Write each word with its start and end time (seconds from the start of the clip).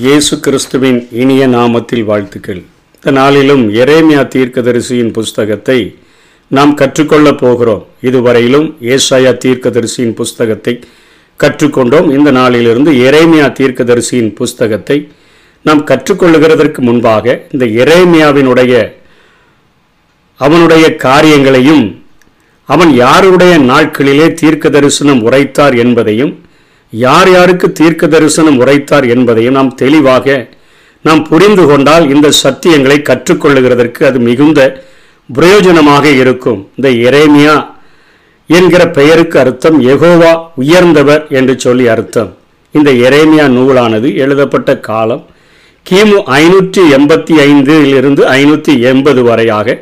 இயேசு 0.00 0.40
கிறிஸ்துவின் 0.40 1.08
இனிய 1.10 1.46
நாமத்தில் 1.46 2.04
வாழ்த்துக்கள். 2.04 2.60
இந்த 2.94 3.10
நாளிலும் 3.10 3.70
எரேமியா 3.70 4.22
தீர்க்கதரிசியின் 4.34 5.10
புஸ்தகத்தை 5.10 5.76
நாம் 6.50 6.74
கற்றுக்கொள்ளப் 6.74 7.40
போகிறோம். 7.40 7.86
இதுவரையிலும் 8.00 8.76
ஏசாயா 8.80 9.32
தீர்க்கதரிசியின் 9.44 10.14
புஸ்தகத்தை 10.14 10.74
கற்றுக்கொண்டோம். 11.40 12.08
இந்த 12.16 12.30
நாளிலிருந்து 12.30 12.92
எரேமியா 12.92 13.48
தீர்க்கதரிசியின் 13.58 14.32
புஸ்தகத்தை 14.34 14.98
நாம் 15.62 15.82
கற்றுக்கொள்ளுகிறதற்கு 15.84 16.78
முன்பாக 16.78 17.46
இந்த 17.50 17.66
எரேமியாவினுடைய 17.84 18.92
அவனுடைய 20.40 20.96
காரியங்களையும் 20.96 21.84
அவன் 22.64 22.94
யாருடைய 22.94 23.58
நாட்களிலே 23.58 24.34
தீர்க்க 24.34 24.68
தரிசனம் 24.68 25.22
உரைத்தார் 25.22 25.74
என்பதையும் 25.74 26.41
யார் 26.92 27.30
யாருக்கு 27.34 27.72
தீர்க்க 27.72 28.06
தரிசனம் 28.06 28.58
உரைத்தார் 28.62 29.06
என்பதையும் 29.14 29.56
நாம் 29.58 29.74
தெளிவாக 29.74 30.26
நாம் 31.04 31.22
புரிந்து 31.28 31.66
கொண்டால் 31.66 32.04
இந்த 32.14 32.28
சத்தியங்களை 32.42 32.98
கற்றுக்கொள்ளுகிறதற்கு 33.08 34.02
அது 34.04 34.18
மிகுந்த 34.18 34.60
பிரயோஜனமாக 35.28 36.04
இருக்கும். 36.04 36.60
இந்த 36.76 36.88
எரேமியா 36.88 37.56
என்கிற 38.46 38.82
பெயருக்கு 38.90 39.38
அர்த்தம் 39.38 39.78
எகோவா 39.80 40.32
உயர்ந்தவர் 40.62 41.22
என்று 41.28 41.54
சொல்லி 41.58 41.88
அர்த்தம். 41.88 42.30
இந்த 42.70 42.90
எரேமியா 42.90 43.46
நூலானது 43.56 44.14
எழுதப்பட்ட 44.14 44.76
காலம் 44.88 45.24
கிமு 45.86 46.18
ஐநூற்றி 46.42 46.82
எண்பத்தி 46.96 47.34
ஐந்திலிருந்து 47.48 48.22
ஐநூற்றி 48.38 48.74
எண்பது 48.90 49.22
வரையாக 49.28 49.78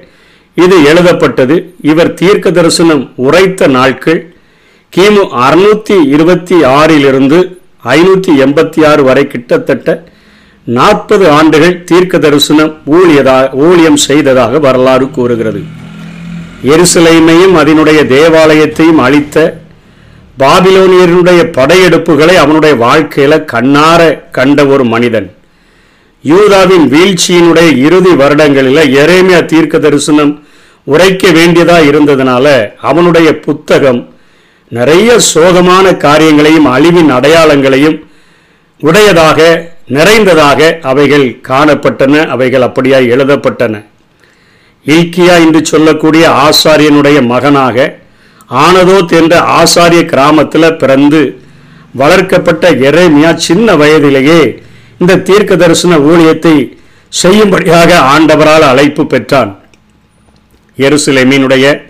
இது 0.55 0.77
எழுதப்பட்டது. 0.91 1.57
இவர் 1.81 2.15
தீர்க்க 2.15 2.51
தரிசனம் 2.51 3.03
உரைத்த 3.17 3.69
நாட்கள் 3.79 4.30
கிமு 4.93 5.23
அறுநூத்தி 5.47 5.97
இருபத்தி 6.15 6.57
ஆறிலிருந்து 6.65 7.39
ஐநூற்றி 7.85 8.33
எண்பத்தி 8.45 8.87
ஆறு 8.87 9.03
வரை 9.05 9.27
கிட்டத்தட்ட 9.27 10.05
நாற்பது 10.67 11.31
ஆண்டுகள் 11.31 11.85
தீர்க்க 11.85 12.19
தரிசனம் 12.19 12.73
ஊழியதா 12.97 13.53
ஊழியம் 13.53 13.97
செய்ததாக 13.97 14.59
வரலாறு 14.59 15.11
கூறுகிறது. 15.11 15.63
எருசலேமையும் 16.65 17.55
அதனுடைய 17.55 18.03
தேவாலயத்தையும் 18.03 19.01
அழித்த 19.07 19.65
பாபிலோனியருடைய 20.39 21.41
படையெடுப்புகளை 21.59 22.35
அவனுடைய 22.35 22.75
வாழ்க்கையில 22.87 23.45
கண்ணார 23.45 24.01
கண்ட 24.31 24.67
ஒரு 24.67 24.85
மனிதன். 24.85 25.35
யூதாவின் 26.23 26.87
வீழ்ச்சியினுடைய 26.89 27.69
இறுதி 27.87 28.15
வருடங்களில் 28.15 28.85
எரேமியா 29.03 29.45
தீர்க்க 29.45 29.79
தரிசனம் 29.79 30.45
உரைக்க 30.87 31.31
வேண்டியதா 31.31 31.79
இருந்ததுனால 31.91 32.47
அவனுடைய 32.81 33.29
புத்தகம் 33.39 34.10
நிறைய 34.71 35.17
சோகமான 35.35 35.97
காரியங்களையும் 35.97 36.67
அழிவின் 36.67 37.11
அடையாளங்களையும் 37.11 38.09
உடையதாக 38.79 39.69
நிறைந்ததாக 39.87 40.79
அவைகள் 40.83 41.41
காணப்பட்டன 41.49 42.27
அவைகள் 42.27 42.63
அப்படியாய் 42.63 43.11
எழுதப்பட்டன. 43.15 43.75
இல்கியா 44.87 45.35
என்று 45.45 45.65
சொல்லக்கூடிய 45.65 46.25
ஆசாரியனுடைய 46.47 47.27
மகனாக 47.27 47.99
ஆனதோத் 48.51 49.13
என்ற 49.21 49.35
ஆசாரிய 49.41 50.05
கிராமத்தில் 50.05 50.77
பிறந்து 50.77 51.43
வளர்க்கப்பட்ட 51.95 52.71
எரேமியா 52.71 53.35
சின்ன 53.35 53.77
வயதிலேயே 53.77 54.63
இந்த 54.99 55.17
தீர்க்க 55.17 55.57
தரிசன 55.57 55.99
ஊழியத்தை 55.99 56.79
செய்யும்படியாக 57.09 57.91
ஆண்டவரால் 58.15 58.67
அழைப்பு 58.71 59.07
பெற்றான். 59.07 59.53
எருசலேமினுடைய 60.79 61.90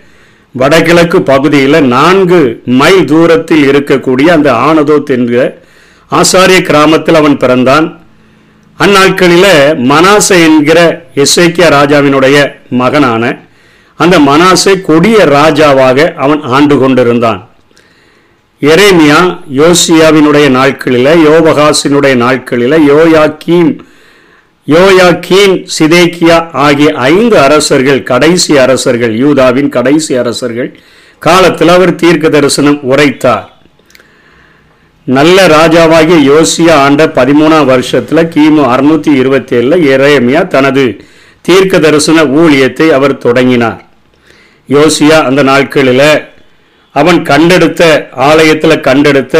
வடகிழக்கு 0.55 1.19
பகுதியில் 1.21 1.87
நான்கு 1.95 2.39
மைல் 2.79 3.05
தூரத்தில் 3.05 3.63
இருக்கக்கூடிய 3.71 4.27
அந்த 4.37 4.49
ஆனதோத் 4.67 5.11
என்கிற 5.15 5.41
ஆசாரிய 6.11 6.59
கிராமத்தில் 6.69 7.19
அவன் 7.19 7.37
பிறந்தான். 7.37 7.85
அந்நாட்களில் 8.79 9.53
மனாசை 9.91 10.37
என்கிற 10.47 10.79
எஸ்ஐக்கிய 11.23 11.65
ராஜாவினுடைய 11.77 12.37
மகனான 12.81 13.23
அந்த 13.99 14.15
மனாசை 14.19 14.73
கொடிய 14.81 15.17
ராஜாவாக 15.37 16.13
அவன் 16.23 16.41
ஆண்டு 16.55 16.75
கொண்டிருந்தான். 16.79 17.39
எரேமியா 18.61 19.19
யோசியாவினுடைய 19.61 20.49
நாட்களில் 20.49 21.13
யோபகாசினுடைய 21.27 22.15
நாட்களில் 22.25 22.77
யோயாக்கீம் 22.91 23.71
யோயாக்கீன் 24.73 25.55
சிதேக்கியா 25.75 26.37
ஆகிய 26.65 26.89
ஐந்து 27.11 27.37
அரசர்கள் 27.45 28.01
கடைசி 28.11 28.53
அரசர்கள் 28.65 29.13
யூதாவின் 29.23 29.69
கடைசி 29.75 30.13
அரசர்கள் 30.21 30.69
காலத்தில் 31.25 31.71
அவர் 31.75 31.93
தீர்க்க 32.01 32.29
தரிசனம் 32.35 32.79
உரைத்தார். 32.91 33.47
நல்ல 35.07 35.37
ராஜாவாகிய 35.57 36.17
யோசியா 36.31 36.73
ஆண்ட 36.85 37.03
பதிமூணாம் 37.17 37.69
வருஷத்தில் 37.71 38.29
கிமு 38.33 38.63
அறுநூத்தி 38.73 39.11
இருபத்தி 39.21 39.55
ஏழுல 39.59 39.77
எரேமியா 39.93 40.41
தனது 40.55 40.83
தீர்க்க 41.47 41.79
தரிசன 41.85 42.23
ஊழியத்தை 42.41 42.87
அவர் 42.97 43.21
தொடங்கினார். 43.25 43.81
யோசியா 44.69 45.17
அந்த 45.29 45.41
நாட்களில் 45.51 46.07
அவன் 46.95 47.19
கண்டெடுத்த 47.31 47.83
ஆலயத்தில் 48.29 48.83
கண்டெடுத்த 48.87 49.37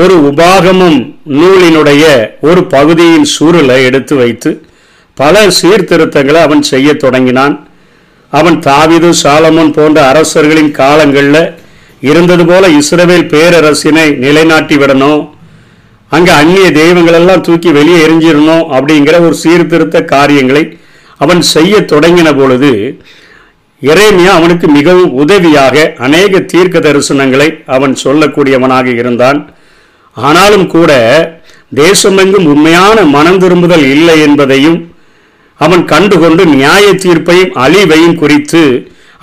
ஒரு 0.00 0.14
உபாகமும் 0.28 0.98
நூலினுடைய 1.38 2.04
ஒரு 2.48 2.60
பகுதியின் 2.74 3.28
சூழலை 3.34 3.76
எடுத்து 3.88 4.14
வைத்து 4.16 4.50
பல 5.16 5.44
சீர்திருத்தங்களை 5.58 6.40
அவன் 6.46 6.62
செய்ய 6.70 6.88
தொடங்கினான். 7.04 7.54
அவன் 8.32 8.58
தாவிது 8.66 9.10
சாலமோன் 9.22 9.72
போன்ற 9.78 9.98
அரசர்களின் 10.10 10.70
காலங்களில் 10.80 11.42
இருந்தது 12.10 12.44
போல 12.50 12.64
இஸ்ரவேல் 12.80 13.26
பேரரசினை 13.32 14.06
நிலைநாட்டி 14.24 14.76
விடணும். 14.82 15.22
அங்கே 16.16 16.32
அந்நிய 16.40 16.66
தெய்வங்களெல்லாம் 16.80 17.44
தூக்கி 17.46 17.70
வெளியே 17.78 18.00
எரிஞ்சிடணும் 18.06 18.64
அப்படிங்கிற 18.76 19.16
ஒரு 19.26 19.36
சீர்திருத்த 19.44 20.04
காரியங்களை 20.14 20.64
அவன் 21.24 21.42
செய்ய 21.54 21.74
தொடங்கின 21.92 22.28
பொழுது 22.40 22.72
இறைமையா 23.82 24.32
அவனுக்கு 24.40 24.66
மிகவும் 24.78 25.14
உதவியாக 25.22 25.92
அநேக 26.06 26.40
தீர்க்க 26.52 26.78
தரிசனங்களை 26.86 27.48
அவன் 27.76 27.94
சொல்லக்கூடியவனாக 28.04 28.86
இருந்தான். 29.02 29.40
ஆனாலும் 30.24 30.66
கூட 30.66 30.90
தேசமெங்கும் 31.74 32.46
உண்மையான 32.52 32.98
மனம் 33.16 33.38
திரும்புதல் 33.38 33.86
இல்லை 33.94 34.16
என்பதையும் 34.20 34.78
அவன் 35.60 35.84
கண்டுகொண்டு 35.84 36.42
நியாய 36.54 36.86
தீர்ப்பையும் 37.04 37.54
அழிவையும் 37.64 38.18
குறித்து 38.22 38.62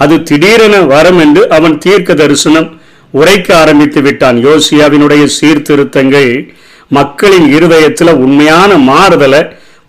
அது 0.04 0.16
திடீரென 0.30 0.76
வரும் 0.94 1.20
என்று 1.26 1.44
அவன் 1.58 1.76
தீர்க்க 1.78 2.14
தரிசனம் 2.22 2.70
உரைக்க 3.14 3.50
ஆரம்பித்து 3.62 4.00
விட்டான். 4.02 4.38
யோசியாவினுடைய 4.48 5.24
சீர்திருத்தங்கள் 5.40 6.30
மக்களின் 6.98 7.48
இருதயத்தில் 7.56 8.20
உண்மையான 8.26 8.72
மாறுதலை 8.90 9.42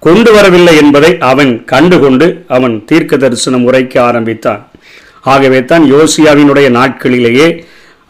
கொண்டு 0.03 0.31
வரவில்லை 0.33 0.75
என்பதை 0.83 1.11
அவன் 1.31 1.53
கண்டுகொண்டு 1.73 2.27
அவன் 2.57 2.75
தீர்க்க 2.91 3.17
தரிசனம் 3.17 3.65
உரைக்க 3.69 3.95
ஆரம்பித்தான். 4.09 4.63
ஆகவே 5.33 5.61
தான் 5.65 5.85
யோசியாவினுடைய 5.95 6.69
நாட்களிலேயே 6.79 7.47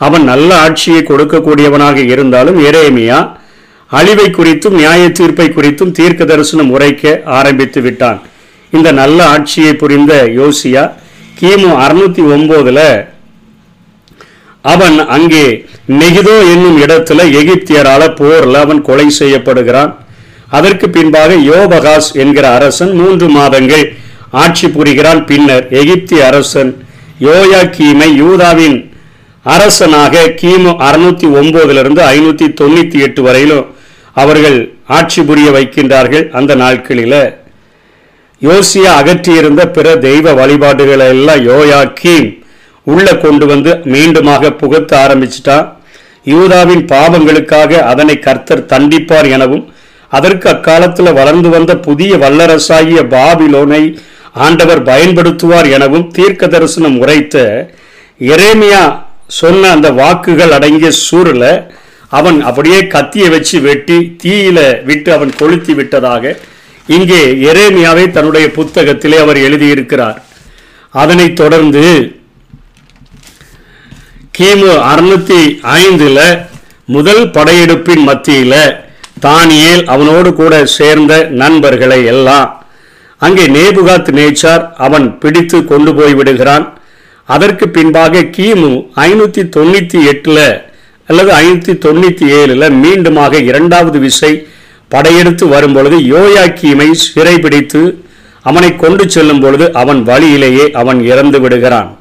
அவன் 0.01 0.25
நல்ல 0.33 0.51
ஆட்சியை 0.67 1.01
கொடுக்கக்கூடியவனாக 1.11 1.99
இருந்தாலும் 2.15 2.59
எரேமியா 2.69 3.19
அழிவை 3.91 4.29
குறித்தும் 4.31 4.77
நியாய 4.81 5.03
தீர்ப்பை 5.19 5.49
குறித்தும் 5.49 5.93
தீர்க்க 5.99 6.23
தரிசனம் 6.31 6.71
உரைக்க 6.75 7.23
ஆரம்பித்து 7.39 7.81
விட்டான். 7.87 8.19
இந்த 8.73 8.89
நல்ல 9.01 9.19
ஆட்சியை 9.35 9.73
புரிந்த 9.83 10.13
யோசியா 10.41 10.85
கிமு 11.41 11.71
அறுநூத்தி 11.85 12.23
ஒன்பதுல 12.35 12.81
அவன் 14.73 14.97
அங்கே 15.17 15.45
நெகிதோ 16.01 16.37
என்னும் 16.53 16.79
இடத்துல 16.85 17.27
எகிப்தியரால 17.41 18.03
போர்ல 18.21 18.61
அவன் 18.65 18.81
கொலை 18.89 19.07
செய்யப்படுகிறான். 19.21 19.93
அதற்கு 20.59 20.87
பின்பாக 20.97 21.37
யோபகாஸ் 21.51 22.09
என்கிற 22.23 22.47
அரசன் 22.59 22.93
மூன்று 23.01 23.29
மாதங்கள் 23.37 23.85
ஆட்சி 24.43 24.67
புரிகிறான். 24.77 25.21
பின்னர் 25.31 25.67
எகிப்திய 25.81 26.27
அரசன் 26.31 26.73
யோயா 27.27 27.63
கீமை 27.77 28.11
யூதாவின் 28.23 28.79
அரசனாக 29.47 30.25
கிமு 30.41 30.71
அறுநூத்தி 30.87 31.27
ஒன்பதிலிருந்து 31.39 32.01
ஐநூத்தி 32.15 32.47
தொண்ணூத்தி 32.61 32.99
எட்டு 32.99 33.23
வரையிலும் 33.23 33.67
அவர்கள் 34.13 34.59
ஆட்சி 34.87 35.21
புரிய 35.23 35.49
வைக்கின்றார்கள். 35.51 36.25
அந்த 36.31 36.55
நாட்களில் 36.55 37.21
யோசியா 38.43 38.91
அகற்றியிருந்த 39.01 39.63
பிற 39.71 39.87
தெய்வ 39.99 40.33
வழிபாடுகளை 40.33 41.07
எல்லாம் 41.07 41.45
யோயா 41.45 41.81
கீம் 42.01 42.31
உள்ள 42.87 43.07
கொண்டு 43.17 43.47
வந்து 43.47 43.73
மீண்டுமாக 43.85 44.51
புகுத்த 44.53 44.91
ஆரம்பிச்சிட்டான் 44.97 45.69
யூதாவின் 46.25 46.85
பாவங்களுக்காக 46.87 47.81
அதனை 47.83 48.19
கர்த்தர் 48.19 48.67
தண்டிப்பார் 48.67 49.29
எனவும் 49.29 49.65
அதற்கு 50.13 50.49
அக்காலத்தில் 50.49 51.13
வளர்ந்து 51.13 51.49
வந்த 51.49 51.73
புதிய 51.77 52.17
வல்லரசாகிய 52.17 53.01
பாபிலோனை 53.15 53.83
ஆண்டவர் 54.33 54.83
பயன்படுத்துவார் 54.83 55.69
எனவும் 55.71 56.07
தீர்க்க 56.11 56.47
தரிசனம் 56.47 56.99
உரைத்த 56.99 57.37
எரேமியா 58.21 58.83
சொன்ன 59.39 59.71
அந்த 59.77 59.89
வாக்குகள் 60.01 60.55
அடங்கிய 60.57 60.91
சூரில் 61.05 61.51
அவன் 62.19 62.39
அப்படியே 62.49 62.81
கத்தியை 62.95 63.29
வச்சு 63.35 63.57
வெட்டி 63.69 63.97
தீயில 64.23 64.59
விட்டு 64.89 65.11
அவன் 65.17 65.33
கொளுத்தி 65.41 65.73
விட்டதாக 65.79 66.35
இங்கே 66.97 67.21
எரேமியாவை 67.51 68.05
தன்னுடைய 68.11 68.47
புத்தகத்திலே 68.57 69.19
அவர் 69.25 69.39
எழுதியிருக்கிறார். 69.47 70.19
அதனைத் 71.03 71.39
தொடர்ந்து 71.41 71.85
கிமு 74.39 74.73
அறுநூத்தி 74.91 75.41
ஐந்துல 75.81 76.21
முதல் 76.95 77.25
படையெடுப்பின் 77.37 78.05
மத்தியில 78.09 78.55
தானியேல் 79.27 79.85
அவனோடு 79.95 80.31
கூட 80.41 80.55
சேர்ந்த 80.79 81.13
நண்பர்களை 81.43 82.01
எல்லாம் 82.13 82.49
அங்கே 83.21 83.45
நேபுகாத் 83.57 84.11
நேச்சார் 84.19 84.65
அவன் 84.87 85.07
பிடித்து 85.23 85.59
கொண்டு 85.65 85.91
போய் 85.95 86.15
விடுகிறான். 86.15 86.67
அதற்கு 87.25 87.69
பின்பாக 87.69 88.23
கிமு 88.37 88.71
ஐநூற்றி 88.95 89.43
தொண்ணூற்றி 89.57 89.99
எட்டில் 90.07 90.47
அல்லது 91.07 91.31
ஐநூற்றி 91.33 91.75
தொண்ணூற்றி 91.85 92.27
ஏழில் 92.39 92.67
மீண்டுமாக 92.83 93.43
இரண்டாவது 93.43 93.99
விசை 93.99 94.47
படையெடுத்து 94.89 95.49
வரும்பொழுது 95.49 95.97
யோயா 95.99 96.45
கீமை 96.61 96.91
சிறைபிடித்து 97.05 97.83
அவனை 98.43 98.77
கொண்டு 98.77 99.11
செல்லும் 99.11 99.41
பொழுது 99.41 99.73
அவன் 99.73 100.03
வழியிலேயே 100.03 100.71
அவன் 100.71 101.05
இறந்து 101.05 101.41
விடுகிறான். 101.41 101.99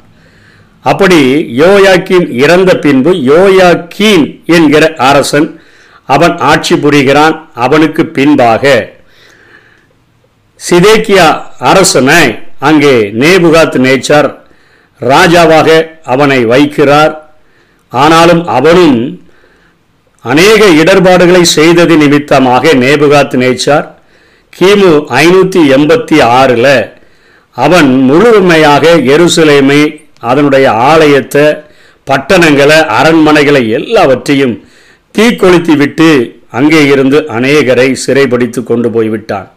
அப்படி 0.81 1.19
யோயாக்கீம் 1.57 2.27
இறந்த 2.31 2.71
பின்பு 2.77 3.11
யோயாக்கீன் 3.11 4.25
என்கிற 4.45 4.93
அரசன் 4.95 5.61
அவன் 6.05 6.37
ஆட்சி 6.37 6.75
புரிகிறான். 6.77 7.49
அவனுக்கு 7.53 8.05
பின்பாக 8.05 8.93
சிதேக்கியா 10.59 11.27
அரசனை 11.57 12.23
அங்கே 12.59 12.95
நேபுகாத் 13.21 13.77
நேச்சார் 13.85 14.29
ராஜாவாக 15.11 15.69
அவனை 16.13 16.39
வைக்கிறார். 16.53 17.13
ஆனாலும் 17.91 18.43
அவனும் 18.57 18.99
அநேக 20.25 20.61
இடர்பாடுகளை 20.81 21.43
செய்தது 21.57 21.95
நிமித்தமாக 21.97 22.73
நேபுகாத் 22.83 23.35
நேச்சார் 23.41 23.87
கிமு 24.53 24.91
ஐநூற்றி 25.21 25.61
எண்பத்தி 25.75 26.17
ஆறில் 26.39 26.75
அவன் 27.57 27.89
முழுமையாக 28.09 28.93
எருசலேமை 29.15 29.81
அதனுடைய 30.29 30.65
ஆலயத்தை 30.91 31.45
பட்டணங்களை 32.07 32.77
அரண்மனைகளை 32.99 33.63
எல்லாவற்றையும் 33.79 34.55
தீக்கொளுத்தி 35.15 35.75
விட்டு 35.81 36.09
அங்கே 36.59 36.81
இருந்து 36.93 37.17
அநேகரை 37.37 37.87
சிறைப்படுத்தி 38.05 38.61
கொண்டு 38.63 38.89
போய்விட்டான். 38.91 39.47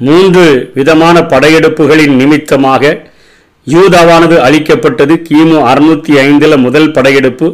மூன்று 0.00 0.46
விதமான 0.74 1.16
படையெடுப்புகளின் 1.32 2.14
நிமித்தமாக 2.20 2.82
யூதாவானது 3.66 4.36
அளிக்கப்பட்டது 4.46 5.14
கிமு 5.28 5.58
அறுநூத்தி 5.70 6.12
ஐந்தில் 6.26 6.56
முதல் 6.66 6.90
படையெடுப்பு. 6.90 7.48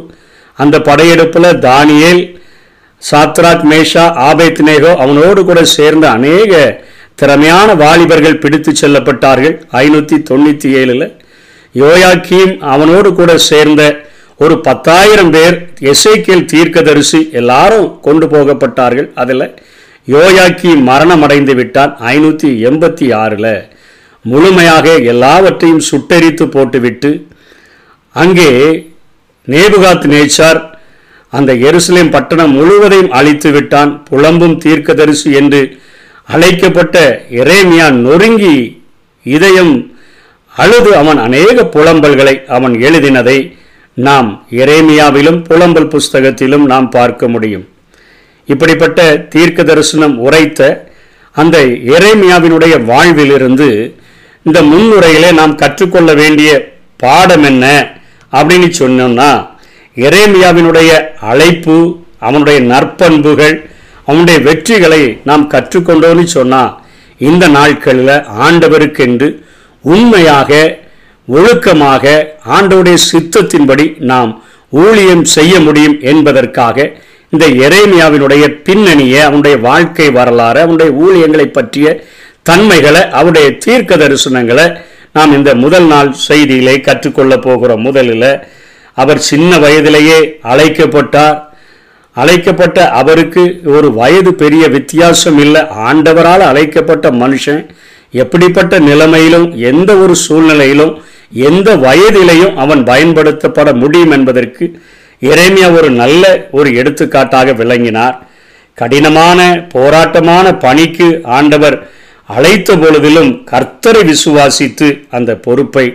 அந்த 0.57 0.75
படையெடுப்பில் 0.87 1.57
தானியேல் 1.67 2.23
சாத்ராக் 3.09 3.65
மேஷா 3.71 4.05
ஆபேத் 4.29 4.61
நேகோ 4.67 4.91
அவனோடு 5.03 5.41
கூட 5.45 5.59
சேர்ந்த 5.77 6.05
அநேக 6.09 6.59
திறமையான 7.15 7.69
வாலிபர்கள் 7.75 8.41
பிடித்து 8.43 8.71
செல்லப்பட்டார்கள். 8.81 9.55
ஐநூற்றி 9.81 10.17
தொண்ணூற்றி 10.29 10.69
ஏழில் 10.81 11.07
யோயாக்கீம் 11.81 12.53
அவனோடு 12.73 13.09
கூட 13.13 13.31
சேர்ந்த 13.49 13.81
ஒரு 14.43 14.55
பத்தாயிரம் 14.67 15.31
பேர் 15.31 15.55
எசேக்கியல் 15.91 16.47
தீர்க்கதரிசி 16.51 17.19
எல்லாரும் 17.39 17.99
கொண்டு 18.01 18.27
போகப்பட்டார்கள். 18.27 19.07
அதில் 19.15 19.45
யோயாக்கி 20.07 20.71
மரணமடைந்து 20.89 21.55
விட்டான். 21.55 21.91
ஐநூற்றி 22.13 22.49
எண்பத்தி 22.69 23.07
ஆறில் 23.15 23.53
முழுமையாக 24.21 24.95
எல்லாவற்றையும் 25.11 25.85
சுட்டெரித்து 25.91 26.45
போட்டுவிட்டு 26.45 27.11
அங்கே 28.15 28.49
நேபுகாத் 29.47 30.05
நேச்சார் 30.13 30.59
அந்த 31.29 31.51
எருசலேம் 31.67 32.11
பட்டணம் 32.11 32.51
முழுவதையும் 32.51 33.11
அழித்து 33.11 33.51
விட்டான். 33.51 33.91
புலம்பும் 34.09 34.57
தீர்க்கதரிசி 34.57 35.31
என்று 35.31 35.61
அழைக்கப்பட்ட 36.25 36.97
இறைமியான் 37.31 37.97
நொறுங்கி 38.05 38.55
இதயம் 39.25 39.73
அழுது 40.55 40.91
அவன் 40.95 41.17
அநேக 41.17 41.63
புலம்பல்களை 41.75 42.35
அவன் 42.47 42.73
எழுதினதை 42.87 43.37
நாம் 43.93 44.29
இறைமியாவிலும் 44.51 45.39
புலம்பல் 45.49 45.91
புஸ்தகத்திலும் 45.93 46.65
நாம் 46.65 46.89
பார்க்க 46.89 47.27
முடியும். 47.27 47.65
இப்படிப்பட்ட 48.45 48.99
தீர்க்க 49.33 49.63
தரிசனம் 49.63 50.15
உரைத்த 50.17 50.61
அந்த 51.31 51.57
எரேமியாவினுடைய 51.93 52.75
வாழ்விலிருந்து 52.85 53.69
இந்த 54.45 54.59
முன்னுரைகளை 54.63 55.29
நாம் 55.31 55.55
கற்றுக்கொள்ள 55.55 56.11
வேண்டிய 56.13 56.51
பாடம் 56.99 57.43
என்ன 57.43 57.65
அப்படின்னு 58.33 58.69
சொன்னோம்னா 58.79 59.29
எரேமியாவினுடைய 59.97 60.91
அழைப்பு 61.31 61.77
அவனுடைய 62.19 62.57
நற்பண்புகள் 62.71 63.55
அவனுடைய 64.07 64.37
வெற்றிகளை 64.39 65.01
நாம் 65.23 65.43
கற்றுக்கொண்டோன்னு 65.47 66.25
சொன்னால் 66.29 66.71
இந்த 67.21 67.45
நாட்களில் 67.49 68.15
ஆண்டவருக்கென்று 68.45 69.27
உண்மையாக 69.83 70.51
ஒழுக்கமாக 71.27 72.05
ஆண்டவருடைய 72.49 72.97
சித்தத்தின்படி 73.09 73.85
நாம் 74.03 74.31
ஊழியம் 74.73 75.25
செய்ய 75.31 75.53
முடியும் 75.59 75.97
என்பதற்காக 76.03 76.77
இந்த 77.33 77.45
எரேமியாவினுடைய 77.65 78.45
பின்னணியை 78.63 79.19
அவனுடைய 79.21 79.57
வாழ்க்கை 79.59 80.07
வரலாறு 80.11 80.59
அவனுடைய 80.61 80.91
ஊழியங்களை 81.01 81.47
பற்றிய 81.51 81.87
தன்மைகளை 82.47 83.01
அவருடைய 83.09 83.47
தீர்க்க 83.57 83.95
தரிசனங்களை 83.95 84.65
நாம் 85.17 85.35
இந்த 85.37 85.51
முதல் 85.63 85.87
நாள் 85.93 86.09
செய்தியிலே 86.27 86.75
கற்றுக்கொள்ள 86.81 87.37
போகிறோம். 87.37 87.81
முதலில் 87.81 88.31
அவர் 88.93 89.19
சின்ன 89.29 89.59
வயதிலேயே 89.59 90.19
அழைக்கப்பட்டார். 90.41 91.37
அழைக்கப்பட்ட 92.13 92.77
அவருக்கு 93.01 93.43
ஒரு 93.75 93.93
வயது 93.93 94.31
பெரிய 94.33 94.63
வித்தியாசம் 94.67 95.39
இல்லை. 95.39 95.61
ஆண்டவரால் 95.89 96.43
அழைக்கப்பட்ட 96.49 97.09
மனுஷன் 97.11 97.61
எப்படிப்பட்ட 98.23 98.79
நிலைமையிலும் 98.79 99.47
எந்த 99.71 99.91
ஒரு 99.95 100.15
சூழ்நிலையிலும் 100.15 100.93
எந்த 101.49 101.69
வயதிலையும் 101.85 102.55
அவன் 102.63 102.81
பயன்படுத்தப்பட 102.83 103.69
முடியும் 103.83 104.11
என்பதற்கு 104.11 104.65
இறைமையா 105.29 105.67
ஒரு 105.77 105.89
நல்ல 106.01 106.23
ஒரு 106.51 106.69
எடுத்துக்காட்டாக 106.75 107.53
விளங்கினார். 107.61 108.15
கடினமான 108.77 109.39
போராட்டமான 109.75 110.45
பணிக்கு 110.65 111.07
ஆண்டவர் 111.37 111.77
அழைத்த 112.33 112.75
பொழுதிலும் 112.75 113.31
கர்த்தரை 113.51 114.01
விசுவாசித்து 114.11 114.87
அந்த 115.11 115.35
பொறுப்பை 115.35 115.85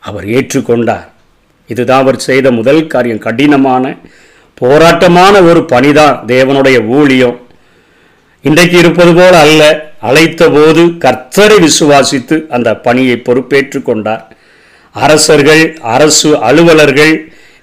அவர் 0.00 0.24
ஏற்றுக்கொண்டார். 0.24 1.06
இதுதான் 1.66 2.00
அவர் 2.00 2.18
செய்த 2.28 2.50
முதல் 2.50 2.86
காரியம். 2.86 3.24
கடினமான 3.26 3.94
போராட்டமான 4.54 5.34
ஒரு 5.42 5.60
பணிதான் 5.72 6.18
தேவனுடைய 6.26 6.78
ஊழியம். 6.86 7.36
இன்றைக்கு 8.42 8.78
இருப்பது 8.78 9.12
போல 9.14 9.40
அல்ல 9.40 9.62
அழைத்த 10.00 10.50
போது 10.50 10.82
கர்த்தரை 11.04 11.58
விசுவாசித்து 11.66 12.36
அந்த 12.48 12.76
பணியை 12.86 13.16
பொறுப்பேற்றுக் 13.16 13.84
கொண்டார். 13.84 14.24
அரசர்கள் 14.92 15.62
அரசு 15.82 16.30
அலுவலர்கள் 16.42 17.14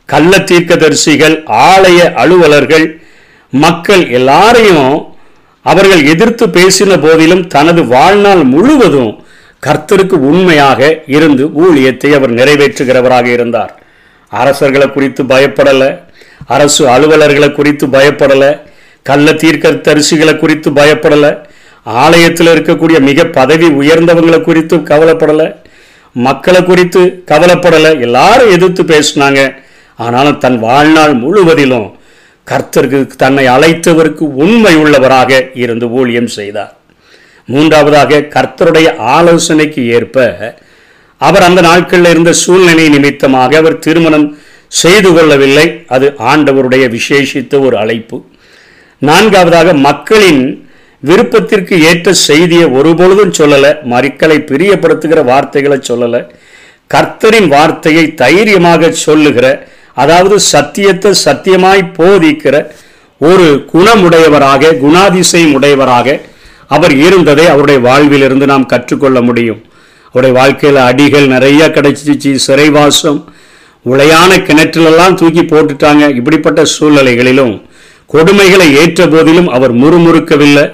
கள்ள 0.05 0.37
தீர்க்கதரிசிகள் 0.37 1.35
ஆலய 1.65 1.99
அலுவலர்கள் 2.13 2.87
மக்கள் 3.51 4.03
எல்லாரையும் 4.09 5.08
அவர்கள் 5.71 6.03
எதிர்த்து 6.13 6.45
பேசின 6.57 6.97
போதிலும் 7.05 7.43
தனது 7.55 7.81
வாழ்நாள் 7.95 8.43
முழுவதும் 8.53 9.11
கர்த்தருக்கு 9.67 10.17
உண்மையாக 10.29 10.89
இருந்து 11.15 11.45
ஊழியத்தை 11.63 12.09
அவர் 12.17 12.33
நிறைவேற்றுகிறவராக 12.39 13.27
இருந்தார். 13.37 13.73
அரசர்களை 14.31 14.87
குறித்து 14.91 15.23
பயப்படலை 15.23 15.89
அரசு 16.55 16.83
அலுவலர்களை 16.93 17.49
குறித்து 17.51 17.85
பயப்படலை 17.87 18.51
கள்ள 19.05 19.33
தீர்க்க 19.33 19.69
தரிசிகளை 19.87 20.33
குறித்து 20.37 20.69
பயப்படலை 20.71 21.31
ஆலயத்தில் 22.03 22.51
இருக்கக்கூடிய 22.53 22.97
மிக 23.09 23.25
பதவி 23.37 23.67
உயர்ந்தவங்களை 23.81 24.39
குறித்து 24.41 24.75
கவலைப்படலை 24.91 25.47
மக்களை 26.15 26.61
குறித்து 26.63 27.01
கவலைப்படலை 27.31 27.91
எல்லாரும் 28.05 28.51
எதிர்த்து 28.55 28.83
பேசினாங்க. 28.83 29.41
ஆனாலும் 29.99 30.37
தன் 30.37 30.59
வாழ்நாள் 30.59 31.13
முழுவதிலும் 31.23 31.87
கர்த்தருக்கு 32.49 33.07
தன்னை 33.23 33.45
அழைத்தவருக்கு 33.45 34.25
உண்மை 34.43 34.75
உள்ளவராக 34.75 35.49
இருந்து 35.53 35.89
ஊழியம் 35.89 36.27
செய்தார். 36.27 36.77
மூன்றாவதாக 37.45 38.21
கர்த்தருடைய 38.35 38.97
ஆலோசனைக்கு 38.97 39.87
ஏற்ப 39.87 40.17
அவர் 41.17 41.41
அந்த 41.41 41.61
நாட்களில் 41.61 42.11
இருந்த 42.11 42.33
சூழ்நிலை 42.33 42.89
நிமித்தமாக 42.89 43.57
அவர் 43.57 43.79
திருமணம் 43.79 44.27
செய்து 44.67 45.13
கொள்ளவில்லை. 45.13 45.67
அது 45.87 46.13
ஆண்டவருடைய 46.19 46.85
விசேஷித்த 46.95 47.59
ஒரு 47.59 47.77
அழைப்பு. 47.77 48.17
நான்காவதாக 48.99 49.73
மக்களின் 49.73 50.67
விருப்பத்திற்கு 50.99 51.75
ஏற்ற 51.89 52.13
செய்தியை 52.13 52.65
ஒருபொழுதும் 52.65 53.33
சொல்லலை 53.37 53.71
மக்களை 53.93 54.37
பிரியப்படுத்துகிற 54.37 55.23
வார்த்தைகளை 55.23 55.79
சொல்லலை. 55.89 56.21
கர்த்தரின் 56.93 57.47
வார்த்தையை 57.47 58.13
தைரியமாக 58.13 58.91
சொல்லுகிற 58.91 59.67
அதாவது 60.01 60.35
சத்தியத்தை 60.53 61.11
சத்தியமாய் 61.25 61.81
போதிக்கிற 61.97 62.55
ஒரு 63.21 63.47
குணமுடையவராக 63.73 64.73
குணாதிசயம் 64.83 65.55
உடையவராக 65.57 66.17
அவர் 66.75 66.93
இருந்ததை 67.05 67.45
அவருடைய 67.53 67.79
வாழ்விலிருந்து 67.87 68.45
நாம் 68.51 68.69
கற்றுக்கொள்ள 68.73 69.19
முடியும். 69.27 69.61
அவருடைய 70.13 70.33
வாழ்க்கையில் 70.39 70.79
அடிகள் 70.89 71.27
நிறைய 71.33 71.61
கிடைச்சிச்சு 71.75 72.31
சிறைவாசம் 72.45 73.19
உளையான 73.85 74.31
கிணற்றிலெல்லாம் 74.47 75.17
தூக்கி 75.19 75.43
போட்டுட்டாங்க. 75.51 76.03
இப்படிப்பட்ட 76.19 76.61
சூழ்நிலைகளிலும் 76.75 77.53
கொடுமைகளை 78.13 78.67
ஏற்ற 78.81 79.01
போதிலும் 79.13 79.49
அவர் 79.55 79.73
முறுமுறுக்கவில்லை. 79.81 80.65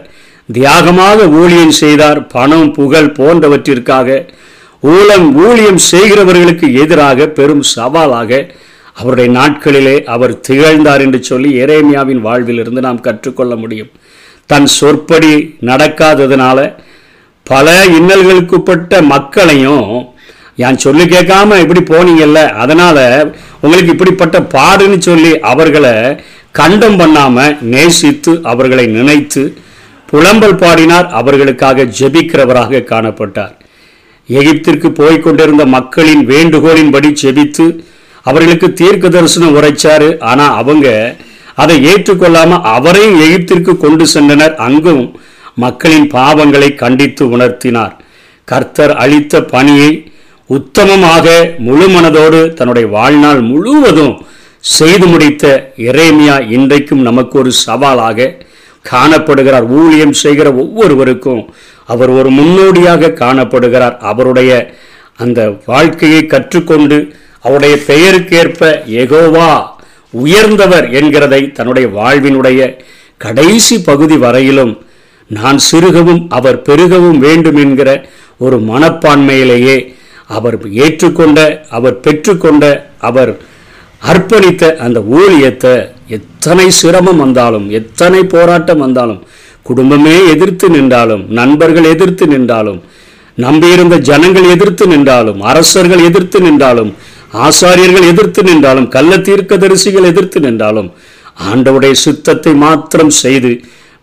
தியாகமாக 0.49 1.27
ஊழியம் 1.39 1.75
செய்தார். 1.81 2.19
பணம் 2.35 2.69
புகழ் 2.77 3.09
போன்றவற்றிற்காக 3.19 4.09
ஊழம் 4.93 5.27
ஊழியம் 5.45 5.81
செய்கிறவர்களுக்கு 5.91 6.67
எதிராக 6.83 7.27
பெரும் 7.37 7.63
சவாலாக 7.75 8.31
அவருடைய 8.99 9.29
நாட்களிலே 9.37 9.95
அவர் 10.15 10.33
திகழ்ந்தார் 10.47 11.03
என்று 11.05 11.19
சொல்லி 11.29 11.49
எரேமியாவின் 11.63 12.21
வாழ்விலிருந்து 12.27 12.81
நாம் 12.87 13.05
கற்றுக்கொள்ள 13.07 13.53
முடியும். 13.55 13.91
தன் 14.51 14.67
சொற்படி 14.77 15.33
நடக்காததுனால 15.69 16.59
பல 17.43 17.73
இன்னல்களுக்குப்பட்ட 17.97 19.01
மக்களையும் 19.13 19.89
என் 20.65 20.81
சொல்லி 20.83 21.03
கேட்காம 21.03 21.57
இப்படி 21.63 21.81
போனீங்கல்ல 21.91 22.39
அதனால 22.63 22.97
உங்களுக்கு 23.61 23.93
இப்படிப்பட்ட 23.95 24.39
பாடுன்னு 24.55 24.97
சொல்லி 25.07 25.31
அவர்களை 25.51 25.93
கண்டம் 26.59 26.97
பண்ணாமல் 26.97 27.57
நேசித்து 27.73 28.33
அவர்களை 28.51 28.85
நினைத்து 28.97 29.43
புலம்பல் 30.11 30.59
பாடினார் 30.63 31.07
அவர்களுக்காக 31.19 31.87
ஜெபிக்கிறவராக 31.99 32.83
காணப்பட்டார். 32.91 33.55
எகிப்திற்கு 34.29 34.89
போய்க் 34.99 35.23
கொண்டிருந்த 35.23 35.65
மக்களின் 35.75 36.23
வேண்டுகோளின்படி 36.27 37.09
ஜெபித்து 37.23 37.65
அவர்களுக்கு 38.27 38.67
தீர்க்க 38.81 39.13
தரிசனம் 39.15 39.55
உரைச்சாரு. 39.59 40.09
ஆனால் 40.29 40.55
அவங்க 40.61 40.87
அதை 41.63 41.75
ஏற்றுக்கொள்ளாமல் 41.91 42.65
அவரையும் 42.75 43.19
எகிப்திற்கு 43.25 43.73
கொண்டு 43.83 44.05
சென்றனர். 44.13 44.55
அங்கும் 44.67 45.03
மக்களின் 45.63 46.07
பாவங்களை 46.15 46.69
கண்டித்து 46.83 47.23
உணர்த்தினார். 47.35 47.93
கர்த்தர் 48.51 48.93
அளித்த 49.03 49.43
பணியை 49.53 49.91
உத்தமமாக 50.49 51.27
முழு 51.67 51.85
மனதோடு 51.93 52.39
தன்னுடைய 52.57 52.87
வாழ்நாள் 52.95 53.39
முழுவதும் 53.51 54.15
செய்து 54.77 55.05
முடித்த 55.11 55.45
இறைமையா 55.87 56.35
இன்றைக்கும் 56.55 57.01
நமக்கு 57.07 57.35
ஒரு 57.41 57.51
சவாலாக 57.65 58.27
காணப்படுகிறார். 58.85 59.65
ஊழியம் 59.77 60.15
செய்கிற 60.23 60.47
ஒவ்வொருவருக்கும் 60.63 61.41
அவர் 61.93 62.11
ஒரு 62.19 62.29
முன்னோடியாக 62.39 63.13
காணப்படுகிறார். 63.23 63.95
அவருடைய 64.11 64.51
அந்த 65.23 65.41
வாழ்க்கையை 65.71 66.21
கற்றுக்கொண்டு 66.33 66.97
அவருடைய 67.45 67.75
பெயருக்கேற்ப 67.87 68.61
எகோவா 69.01 69.49
உயர்ந்தவர் 70.13 70.85
என்கிறதை 70.91 71.41
தன்னுடைய 71.51 71.87
வாழ்வினுடைய 71.89 72.59
கடைசி 73.21 73.75
பகுதி 73.81 74.17
வரையிலும் 74.17 74.73
நான் 75.29 75.59
சிறுகவும் 75.65 76.21
அவர் 76.29 76.57
பெருகவும் 76.61 77.19
வேண்டும் 77.19 77.55
என்கிற 77.55 77.89
ஒரு 78.37 78.57
மனப்பான்மையிலேயே 78.61 79.77
அவர் 80.29 80.57
ஏற்றுக்கொண்ட 80.77 81.39
அவர் 81.69 81.97
பெற்றுக்கொண்ட 81.99 82.65
அவர் 82.99 83.31
அர்ப்பணித்த 84.01 84.63
அந்த 84.77 84.99
ஊழியத்தை 85.15 85.73
எத்தனை 86.09 86.65
சிரமம் 86.71 87.17
வந்தாலும் 87.17 87.65
எத்தனை 87.71 88.21
போராட்டம் 88.25 88.77
வந்தாலும் 88.77 89.21
குடும்பமே 89.65 90.15
எதிர்த்து 90.33 90.67
நின்றாலும் 90.69 91.23
நண்பர்கள் 91.31 91.87
எதிர்த்து 91.89 92.25
நின்றாலும் 92.27 92.79
நம்பியிருந்த 93.37 93.95
ஜனங்கள் 94.01 94.47
எதிர்த்து 94.49 94.85
நின்றாலும் 94.87 95.39
அரசர்கள் 95.43 96.03
எதிர்த்து 96.03 96.39
நின்றாலும் 96.41 96.91
ஆசாரியர்கள் 97.43 98.09
எதிர்த்து 98.11 98.41
நின்றாலும் 98.43 98.91
கள்ள 98.95 99.11
தீர்க்க 99.27 99.55
தரிசிகள் 99.63 100.09
எதிர்த்து 100.11 100.39
நின்றாலும் 100.39 100.89
ஆண்டவுடைய 101.51 101.93
சித்தத்தை 102.05 102.53
மாத்திரம் 102.65 103.13
செய்து 103.23 103.51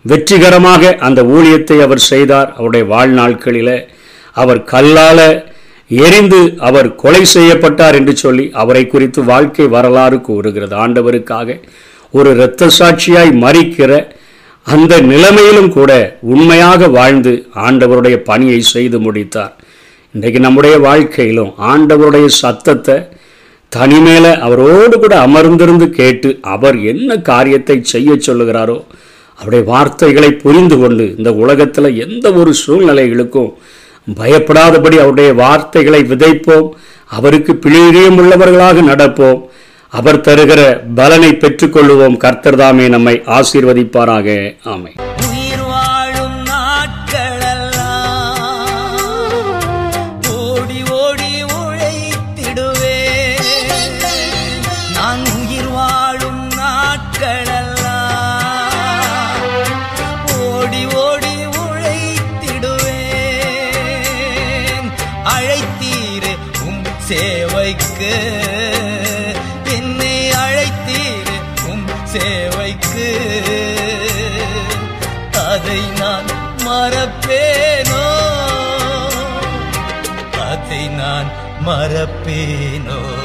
வெற்றிகரமாக 0.04 0.92
அந்த 1.06 1.20
ஊழியத்தை 1.34 1.76
அவர் 1.86 2.02
செய்தார். 2.12 2.48
அவருடைய 2.56 2.84
வாழ்நாட்களில் 2.92 3.76
அவர் 4.42 4.60
கல்லால 4.72 5.20
எரிந்து 5.90 6.40
அவர் 6.68 6.88
கொலை 7.02 7.22
செய்யப்பட்டார் 7.36 7.96
என்று 8.00 8.14
சொல்லி 8.16 8.44
அவரை 8.62 8.84
குறித்து 8.86 9.20
வாழ்க்கை 9.32 9.66
வரலாறு 9.76 10.18
கூறுகிறது. 10.28 10.74
ஆண்டவருக்காக 10.84 11.58
ஒரு 12.18 12.30
இரத்த 12.36 12.68
சாட்சியாய் 12.78 13.32
மறிக்கிற 13.44 13.92
அந்த 14.66 14.94
நிலைமையிலும் 15.10 15.70
கூட 15.76 15.92
உண்மையாக 16.34 16.88
வாழ்ந்து 16.98 17.32
ஆண்டவருடைய 17.66 18.16
பணியை 18.30 18.60
செய்து 18.74 18.98
முடித்தார். 19.06 19.54
இன்றைக்கு 20.14 20.40
நம்முடைய 20.46 20.76
வாழ்க்கையிலும் 20.88 21.52
ஆண்டவருடைய 21.72 22.26
சத்தத்தை 22.42 22.96
தனிமேல 23.76 24.38
அவரோடு 24.38 24.98
கூட 24.98 25.26
அமர்ந்திருந்து 25.26 25.90
கேட்டு 25.90 26.38
அவர் 26.42 26.80
என்ன 26.80 27.16
காரியத்தை 27.16 27.84
செய்ய 27.84 28.12
சொல்லுகிறாரோ 28.12 28.84
அவருடைய 29.34 29.64
வார்த்தைகளை 29.64 30.32
புரிந்து 30.32 30.78
கொண்டு 30.78 31.14
இந்த 31.16 31.34
உலகத்தில் 31.34 31.96
எந்த 31.96 32.32
ஒரு 32.32 32.54
சூழ்நிலைகளுக்கும் 32.66 33.52
பயப்படாதபடி 34.16 34.96
அவருடைய 34.96 35.32
வார்த்தைகளை 35.32 36.02
விதைப்போம் 36.02 36.68
அவருக்கு 37.06 37.56
பிழியம் 37.56 38.18
உள்ளவர்களாக 38.18 38.82
நடப்போம் 38.82 39.40
அவர் 39.88 40.20
தருகிற 40.20 40.80
பலனை 40.94 41.30
பெற்றுக்கொள்ளுவோம். 41.30 42.16
கர்த்தர்தாமே 42.24 42.88
நம்மை 42.88 43.22
ஆசீர்வதிப்பாராக. 43.26 44.56
ஆமை 44.62 44.92
சேவைக்கு 67.62 68.14
என்னை 69.64 70.30
அழைத்தீரே 70.30 71.36
உம் 71.68 71.86
சேவைக்கு. 72.04 73.06
அதை 75.48 75.80
நான் 75.98 76.28
மறப்பேனோ? 76.66 78.02
அதை 80.50 80.88
நான் 80.88 81.30
மறப்பேனோ? 81.66 83.21